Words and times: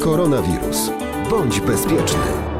Koronawirus. 0.00 0.90
Bądź 1.30 1.60
bezpieczny. 1.60 2.55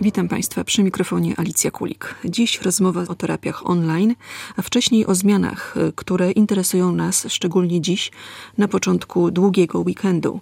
Witam 0.00 0.28
Państwa 0.28 0.64
przy 0.64 0.82
mikrofonie 0.82 1.34
Alicja 1.40 1.70
Kulik. 1.70 2.14
Dziś 2.24 2.60
rozmowa 2.62 3.04
o 3.08 3.14
terapiach 3.14 3.66
online, 3.66 4.14
a 4.56 4.62
wcześniej 4.62 5.06
o 5.06 5.14
zmianach, 5.14 5.76
y, 5.76 5.92
które 5.96 6.32
interesują 6.32 6.92
nas 6.92 7.26
szczególnie 7.28 7.80
dziś, 7.80 8.10
na 8.58 8.68
początku 8.68 9.30
długiego 9.30 9.80
weekendu. 9.80 10.40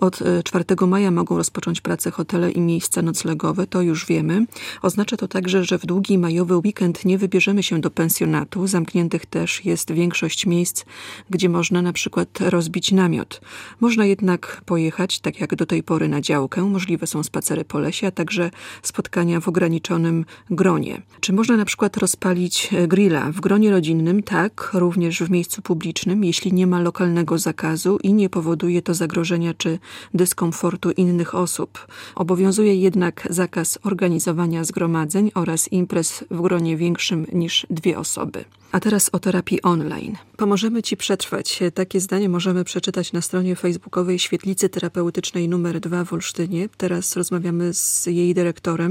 Od 0.00 0.18
4 0.44 0.64
y, 0.82 0.86
maja 0.86 1.10
mogą 1.10 1.36
rozpocząć 1.36 1.80
pracę 1.80 2.10
hotele 2.10 2.50
i 2.50 2.60
miejsca 2.60 3.02
noclegowe, 3.02 3.66
to 3.66 3.82
już 3.82 4.06
wiemy. 4.06 4.46
Oznacza 4.82 5.16
to 5.16 5.28
także, 5.28 5.64
że 5.64 5.78
w 5.78 5.86
długi 5.86 6.18
majowy 6.18 6.56
weekend 6.56 7.04
nie 7.04 7.18
wybierzemy 7.18 7.62
się 7.62 7.80
do 7.80 7.90
pensjonatu. 7.90 8.66
Zamkniętych 8.66 9.26
też 9.26 9.64
jest 9.64 9.92
większość 9.92 10.46
miejsc, 10.46 10.84
gdzie 11.30 11.48
można 11.48 11.82
na 11.82 11.92
przykład 11.92 12.40
rozbić 12.40 12.92
namiot. 12.92 13.40
Można 13.80 14.06
jednak 14.06 14.62
pojechać, 14.66 15.20
tak 15.20 15.40
jak 15.40 15.54
do 15.54 15.66
tej 15.66 15.82
pory, 15.82 16.08
na 16.08 16.20
działkę. 16.20 16.62
Możliwe 16.62 17.06
są 17.06 17.22
spacery 17.22 17.64
po 17.64 17.78
lesie, 17.78 18.06
a 18.06 18.10
także 18.10 18.50
spotkania 18.92 19.40
w 19.40 19.48
ograniczonym 19.48 20.24
gronie. 20.50 21.02
Czy 21.20 21.32
można 21.32 21.56
na 21.56 21.64
przykład 21.64 21.96
rozpalić 21.96 22.68
e, 22.72 22.88
grilla 22.88 23.32
w 23.32 23.40
gronie 23.40 23.70
rodzinnym? 23.70 24.22
Tak, 24.22 24.70
również 24.74 25.22
w 25.22 25.30
miejscu 25.30 25.62
publicznym, 25.62 26.24
jeśli 26.24 26.52
nie 26.52 26.66
ma 26.66 26.80
lokalnego 26.80 27.38
zakazu 27.38 27.98
i 28.02 28.12
nie 28.12 28.28
powoduje 28.28 28.82
to 28.82 28.94
zagrożenia 28.94 29.54
czy 29.54 29.78
dyskomfortu 30.14 30.90
innych 30.90 31.34
osób. 31.34 31.86
Obowiązuje 32.14 32.74
jednak 32.74 33.28
zakaz 33.30 33.78
organizowania 33.82 34.64
zgromadzeń 34.64 35.30
oraz 35.34 35.72
imprez 35.72 36.24
w 36.30 36.40
gronie 36.40 36.76
większym 36.76 37.26
niż 37.32 37.66
dwie 37.70 37.98
osoby. 37.98 38.44
A 38.72 38.80
teraz 38.80 39.10
o 39.12 39.18
terapii 39.18 39.62
online. 39.62 40.16
Pomożemy 40.36 40.82
Ci 40.82 40.96
przetrwać. 40.96 41.60
Takie 41.74 42.00
zdanie 42.00 42.28
możemy 42.28 42.64
przeczytać 42.64 43.12
na 43.12 43.20
stronie 43.20 43.56
facebookowej 43.56 44.18
Świetlicy 44.18 44.68
Terapeutycznej 44.68 45.48
numer 45.48 45.80
2 45.80 46.04
w 46.04 46.12
Olsztynie. 46.12 46.68
Teraz 46.76 47.16
rozmawiamy 47.16 47.74
z 47.74 48.06
jej 48.06 48.34
dyrektorem, 48.34 48.81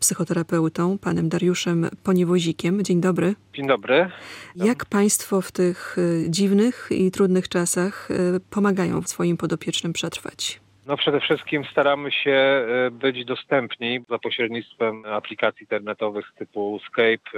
psychoterapeutą, 0.00 0.98
panem 0.98 1.28
Dariuszem 1.28 1.88
Poniewozikiem. 2.04 2.84
Dzień 2.84 3.00
dobry. 3.00 3.34
Dzień 3.54 3.66
dobry. 3.66 4.10
Jak 4.56 4.84
Państwo 4.84 5.40
w 5.40 5.52
tych 5.52 5.98
y, 5.98 6.30
dziwnych 6.30 6.88
i 6.90 7.10
trudnych 7.10 7.48
czasach 7.48 8.10
y, 8.10 8.40
pomagają 8.50 9.02
swoim 9.02 9.36
podopiecznym 9.36 9.92
przetrwać? 9.92 10.60
No 10.86 10.96
przede 10.96 11.20
wszystkim 11.20 11.64
staramy 11.64 12.12
się 12.12 12.66
y, 12.86 12.90
być 12.90 13.24
dostępni 13.24 14.00
za 14.10 14.18
pośrednictwem 14.18 15.04
aplikacji 15.04 15.62
internetowych 15.62 16.32
typu 16.38 16.80
Skype, 16.86 17.30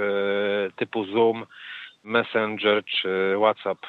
typu 0.75 1.05
Zoom, 1.05 1.45
Messenger 2.03 2.83
czy 2.85 3.35
WhatsApp. 3.37 3.79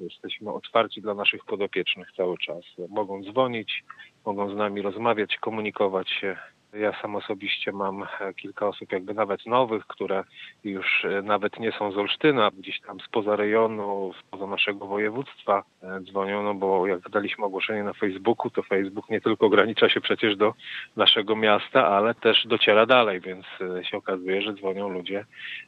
Jesteśmy 0.00 0.52
otwarci 0.52 1.02
dla 1.02 1.14
naszych 1.14 1.44
podopiecznych 1.44 2.08
cały 2.16 2.38
czas. 2.38 2.64
Mogą 2.88 3.22
dzwonić, 3.22 3.84
mogą 4.26 4.54
z 4.54 4.56
nami 4.56 4.82
rozmawiać, 4.82 5.36
komunikować 5.40 6.10
się. 6.10 6.36
Ja 6.72 7.00
sam 7.02 7.16
osobiście 7.16 7.72
mam 7.72 8.06
kilka 8.36 8.68
osób 8.68 8.92
jakby 8.92 9.14
nawet 9.14 9.46
nowych, 9.46 9.86
które 9.86 10.24
już 10.64 11.06
nawet 11.22 11.60
nie 11.60 11.72
są 11.72 11.92
z 11.92 11.98
Olsztyna, 11.98 12.50
gdzieś 12.58 12.80
tam 12.80 13.00
spoza 13.00 13.36
rejonu, 13.36 14.12
spoza 14.20 14.46
naszego 14.46 14.86
województwa 14.86 15.64
e, 15.82 16.00
dzwonią, 16.00 16.42
no 16.42 16.54
bo 16.54 16.86
jak 16.86 17.10
daliśmy 17.10 17.44
ogłoszenie 17.44 17.84
na 17.84 17.92
Facebooku, 17.92 18.50
to 18.50 18.62
Facebook 18.62 19.10
nie 19.10 19.20
tylko 19.20 19.46
ogranicza 19.46 19.88
się 19.88 20.00
przecież 20.00 20.36
do 20.36 20.54
naszego 20.96 21.36
miasta, 21.36 21.88
ale 21.88 22.14
też 22.14 22.46
dociera 22.46 22.86
dalej, 22.86 23.20
więc 23.20 23.46
e, 23.60 23.84
się 23.84 23.96
okazuje, 23.96 24.42
że 24.42 24.54
dzwonią 24.54 24.88
ludzie 24.88 25.24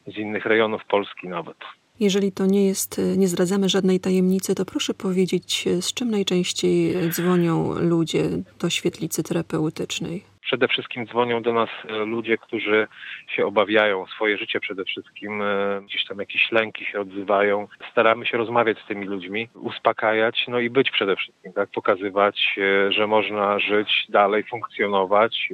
z 0.07 0.17
innych 0.17 0.47
rejonów 0.47 0.85
Polski 0.85 1.29
nawet. 1.29 1.57
Jeżeli 2.01 2.33
to 2.33 2.47
nie 2.47 2.67
jest, 2.67 3.01
nie 3.17 3.29
zdradzamy 3.29 3.69
żadnej 3.69 4.01
tajemnicy, 4.01 4.55
to 4.55 4.65
proszę 4.65 4.95
powiedzieć, 4.95 5.65
z 5.81 5.95
czym 5.95 6.11
najczęściej 6.11 6.95
dzwonią 7.11 7.75
ludzie 7.81 8.23
do 8.61 8.71
świetlicy 8.71 9.23
terapeutycznej? 9.23 10.34
Przede 10.45 10.69
wszystkim 10.69 11.07
dzwonią 11.07 11.43
do 11.43 11.53
nas 11.53 11.69
e, 11.89 11.93
ludzie, 11.93 12.39
którzy 12.39 12.87
się 13.29 13.47
obawiają 13.47 14.07
swoje 14.07 14.39
życie 14.39 14.61
przede 14.61 14.85
wszystkim, 14.85 15.43
e, 15.43 15.81
gdzieś 15.85 16.07
tam 16.07 16.19
jakieś 16.19 16.53
lęki 16.53 16.85
się 16.85 17.01
odzywają. 17.01 17.69
Staramy 17.93 18.27
się 18.27 18.39
rozmawiać 18.39 18.79
z 18.85 18.87
tymi 18.89 19.07
ludźmi, 19.07 19.49
uspokajać, 19.55 20.45
no 20.49 20.59
i 20.59 20.71
być 20.71 20.91
przede 20.91 21.17
wszystkim, 21.17 21.53
tak, 21.53 21.71
pokazywać, 21.71 22.57
e, 22.59 22.93
że 22.93 23.07
można 23.07 23.59
żyć 23.59 24.07
dalej, 24.09 24.45
funkcjonować 24.51 25.49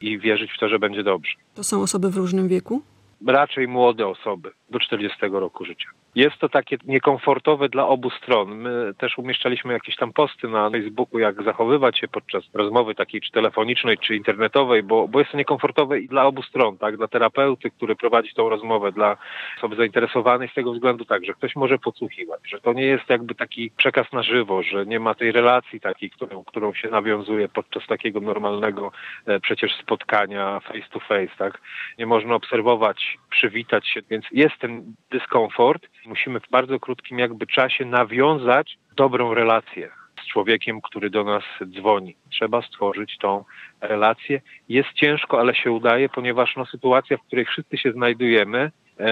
i 0.00 0.18
wierzyć 0.18 0.52
w 0.52 0.58
to, 0.58 0.68
że 0.68 0.78
będzie 0.78 1.02
dobrze. 1.02 1.32
To 1.54 1.64
są 1.64 1.82
osoby 1.82 2.10
w 2.10 2.16
różnym 2.16 2.48
wieku? 2.48 2.82
raczej 3.26 3.68
młode 3.68 4.06
osoby 4.06 4.50
do 4.70 4.80
40 4.80 5.18
roku 5.32 5.64
życia. 5.64 5.88
Jest 6.14 6.38
to 6.38 6.48
takie 6.48 6.76
niekomfortowe 6.84 7.68
dla 7.68 7.88
obu 7.88 8.10
stron. 8.10 8.54
My 8.54 8.92
też 8.98 9.18
umieszczaliśmy 9.18 9.72
jakieś 9.72 9.96
tam 9.96 10.12
posty 10.12 10.48
na 10.48 10.70
Facebooku, 10.70 11.18
jak 11.18 11.42
zachowywać 11.42 11.98
się 11.98 12.08
podczas 12.08 12.44
rozmowy 12.54 12.94
takiej 12.94 13.20
czy 13.20 13.30
telefonicznej, 13.32 13.98
czy 13.98 14.16
internetowej, 14.16 14.82
bo, 14.82 15.08
bo 15.08 15.18
jest 15.18 15.30
to 15.30 15.38
niekomfortowe 15.38 16.00
i 16.00 16.08
dla 16.08 16.24
obu 16.24 16.42
stron, 16.42 16.78
tak? 16.78 16.96
Dla 16.96 17.08
terapeuty, 17.08 17.70
który 17.70 17.96
prowadzi 17.96 18.34
tą 18.34 18.48
rozmowę, 18.48 18.92
dla 18.92 19.16
osoby 19.58 19.76
zainteresowanej 19.76 20.48
z 20.48 20.54
tego 20.54 20.72
względu 20.72 21.04
tak, 21.04 21.24
że 21.24 21.34
ktoś 21.34 21.56
może 21.56 21.78
podsłuchiwać, 21.78 22.40
że 22.48 22.60
to 22.60 22.72
nie 22.72 22.84
jest 22.84 23.08
jakby 23.08 23.34
taki 23.34 23.70
przekaz 23.76 24.12
na 24.12 24.22
żywo, 24.22 24.62
że 24.62 24.86
nie 24.86 25.00
ma 25.00 25.14
tej 25.14 25.32
relacji 25.32 25.80
takiej, 25.80 26.10
którą, 26.10 26.44
którą 26.44 26.74
się 26.74 26.88
nawiązuje 26.90 27.48
podczas 27.48 27.86
takiego 27.86 28.20
normalnego 28.20 28.92
e, 29.26 29.40
przecież 29.40 29.76
spotkania 29.76 30.60
face 30.60 30.88
to 30.90 31.00
face, 31.00 31.36
tak? 31.38 31.60
Nie 31.98 32.06
można 32.06 32.34
obserwować, 32.34 33.18
przywitać 33.30 33.88
się, 33.88 34.00
więc 34.10 34.24
jest 34.32 34.58
ten 34.58 34.94
dyskomfort. 35.10 35.86
Musimy 36.06 36.40
w 36.40 36.50
bardzo 36.50 36.80
krótkim 36.80 37.18
jakby 37.18 37.46
czasie 37.46 37.84
nawiązać 37.84 38.78
dobrą 38.96 39.34
relację 39.34 39.90
z 40.22 40.26
człowiekiem, 40.26 40.80
który 40.80 41.10
do 41.10 41.24
nas 41.24 41.42
dzwoni. 41.66 42.16
Trzeba 42.30 42.62
stworzyć 42.62 43.18
tą 43.18 43.44
relację. 43.80 44.40
Jest 44.68 44.92
ciężko, 44.92 45.40
ale 45.40 45.54
się 45.54 45.70
udaje, 45.72 46.08
ponieważ 46.08 46.56
no, 46.56 46.66
sytuacja, 46.66 47.16
w 47.16 47.22
której 47.22 47.44
wszyscy 47.44 47.78
się 47.78 47.92
znajdujemy, 47.92 48.70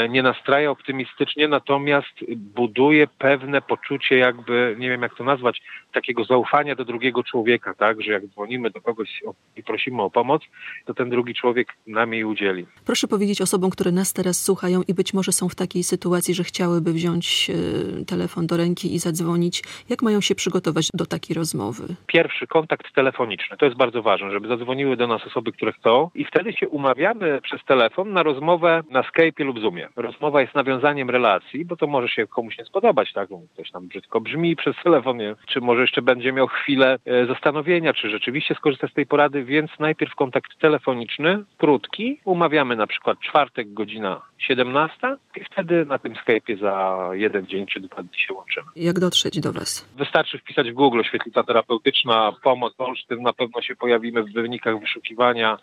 nie 0.09 0.23
nastraja 0.23 0.71
optymistycznie, 0.71 1.49
natomiast 1.49 2.35
buduje 2.37 3.07
pewne 3.19 3.63
poczucie 3.63 4.17
jakby, 4.17 4.77
nie 4.79 4.89
wiem 4.89 5.03
jak 5.03 5.17
to 5.17 5.25
nazwać, 5.25 5.63
takiego 5.93 6.25
zaufania 6.25 6.75
do 6.75 6.85
drugiego 6.85 7.23
człowieka, 7.23 7.75
tak, 7.75 8.03
że 8.03 8.13
jak 8.13 8.27
dzwonimy 8.27 8.71
do 8.71 8.81
kogoś 8.81 9.23
i 9.57 9.63
prosimy 9.63 10.03
o 10.03 10.11
pomoc, 10.11 10.43
to 10.85 10.95
ten 10.95 11.11
drugi 11.11 11.35
człowiek 11.35 11.69
nam 11.87 12.15
jej 12.15 12.25
udzieli. 12.25 12.67
Proszę 12.87 13.09
powiedzieć 13.09 13.41
osobom, 13.41 13.71
które 13.71 13.93
nas 13.93 14.13
teraz 14.13 14.45
słuchają 14.45 14.83
i 14.89 14.95
być 14.95 15.15
może 15.15 15.33
są 15.33 15.49
w 15.49 15.55
takiej 15.55 15.83
sytuacji, 15.83 16.35
że 16.35 16.45
chciałyby 16.45 16.93
wziąć 16.93 17.51
e, 17.51 18.05
telefon 18.05 18.47
do 18.47 18.57
ręki 18.57 18.95
i 18.95 18.99
zadzwonić, 18.99 19.63
jak 19.89 20.03
mają 20.03 20.21
się 20.21 20.35
przygotować 20.35 20.89
do 20.95 21.07
takiej 21.07 21.35
rozmowy? 21.35 21.85
Pierwszy 22.07 22.47
kontakt 22.47 22.95
telefoniczny, 22.95 23.57
to 23.57 23.65
jest 23.65 23.79
bardzo 23.79 24.03
ważne, 24.03 24.31
żeby 24.31 24.49
zadzwoniły 24.49 24.97
do 24.97 25.07
nas 25.07 25.27
osoby, 25.27 25.53
które 25.53 25.73
chcą 25.73 26.11
i 26.15 26.25
wtedy 26.25 26.53
się 26.53 26.69
umawiamy 26.69 27.41
przez 27.43 27.65
telefon 27.65 28.13
na 28.13 28.23
rozmowę 28.23 28.83
na 28.91 29.03
Skype 29.03 29.45
lub 29.45 29.61
Zoom 29.61 29.72
Rozmowa 29.97 30.41
jest 30.41 30.55
nawiązaniem 30.55 31.11
relacji, 31.11 31.65
bo 31.65 31.77
to 31.77 31.87
może 31.87 32.09
się 32.09 32.27
komuś 32.27 32.59
nie 32.59 32.65
spodobać, 32.65 33.13
tak? 33.13 33.29
Ktoś 33.55 33.71
tam 33.71 33.89
brzydko 33.89 34.21
brzmi 34.21 34.57
przez 34.63 34.77
telefonie, 34.85 35.35
czy 35.47 35.61
może 35.61 35.81
jeszcze 35.81 36.03
będzie 36.03 36.33
miał 36.33 36.47
chwilę 36.47 36.99
e, 37.05 37.27
zastanowienia, 37.27 37.95
czy 37.95 38.11
rzeczywiście 38.11 38.55
skorzysta 38.55 38.89
z 38.89 38.93
tej 38.93 39.07
porady, 39.07 39.45
więc 39.45 39.71
najpierw 39.79 40.15
kontakt 40.15 40.59
telefoniczny, 40.61 41.45
krótki. 41.59 42.21
Umawiamy 42.25 42.77
na 42.77 42.87
przykład 42.87 43.19
czwartek, 43.21 43.73
godzina 43.73 44.21
17 44.39 45.17
i 45.37 45.45
wtedy 45.45 45.87
na 45.87 45.99
tym 45.99 46.15
Skype'ie 46.15 46.61
za 46.61 47.09
jeden 47.13 47.47
dzień 47.47 47.67
czy 47.67 47.81
dwa 47.81 48.03
dni 48.03 48.19
się 48.19 48.35
łączymy. 48.35 48.67
Jak 48.77 48.99
dotrzeć 48.99 49.41
do 49.41 49.53
Was? 49.53 49.89
Wystarczy 49.97 50.39
wpisać 50.39 50.71
w 50.71 50.75
Google 50.75 51.03
świetlica 51.09 51.43
terapeutyczna, 51.43 52.33
pomoc 52.43 52.75
Olsztyn, 52.79 53.23
na 53.23 53.33
pewno 53.33 53.63
się 53.63 53.77
pojawimy 53.77 54.23
w 54.23 54.33
wynikach 54.33 54.81
wyszukiwania. 54.81 55.59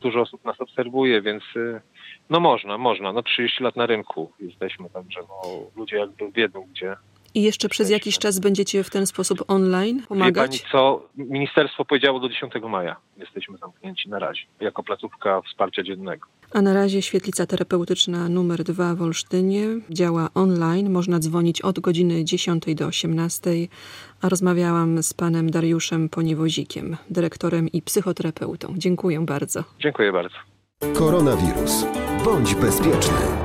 Dużo 0.00 0.20
osób 0.20 0.44
nas 0.44 0.60
obserwuje, 0.60 1.22
więc 1.22 1.42
y, 1.56 1.80
no 2.30 2.40
można, 2.40 2.78
można. 2.78 3.12
No 3.12 3.22
30 3.22 3.62
lat 3.62 3.76
na 3.76 3.86
rynku 3.86 4.32
jesteśmy, 4.40 4.90
także 4.90 5.20
no, 5.20 5.60
ludzie 5.76 5.96
jakby 5.96 6.32
wiedzą, 6.32 6.66
gdzie, 6.70 6.96
i 7.34 7.42
jeszcze 7.42 7.68
przez 7.68 7.90
jakiś 7.90 8.18
czas 8.18 8.38
będziecie 8.38 8.84
w 8.84 8.90
ten 8.90 9.06
sposób 9.06 9.44
online 9.48 10.02
pomagać? 10.08 10.52
Wie 10.52 10.58
pani 10.58 10.72
co, 10.72 11.08
ministerstwo 11.16 11.84
powiedziało 11.84 12.20
do 12.20 12.28
10 12.28 12.52
maja. 12.68 12.96
Jesteśmy 13.16 13.58
zamknięci 13.58 14.08
na 14.08 14.18
razie, 14.18 14.42
jako 14.60 14.82
placówka 14.82 15.42
wsparcia 15.42 15.82
dziennego. 15.82 16.28
A 16.52 16.62
na 16.62 16.74
razie 16.74 17.02
świetlica 17.02 17.46
terapeutyczna 17.46 18.28
numer 18.28 18.64
2 18.64 18.94
w 18.94 19.02
Olsztynie 19.02 19.66
działa 19.90 20.28
online. 20.34 20.90
Można 20.90 21.18
dzwonić 21.18 21.62
od 21.62 21.80
godziny 21.80 22.24
10 22.24 22.74
do 22.74 22.86
18. 22.86 23.50
A 24.22 24.28
rozmawiałam 24.28 25.02
z 25.02 25.14
panem 25.14 25.50
Dariuszem 25.50 26.08
Poniewozikiem, 26.08 26.96
dyrektorem 27.10 27.68
i 27.68 27.82
psychoterapeutą. 27.82 28.74
Dziękuję 28.76 29.20
bardzo. 29.20 29.64
Dziękuję 29.80 30.12
bardzo. 30.12 30.53
Koronawirus. 30.92 31.86
Bądź 32.24 32.54
bezpieczny. 32.54 33.43